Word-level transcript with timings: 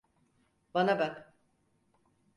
Bana 0.73 0.99
bak. 0.99 1.33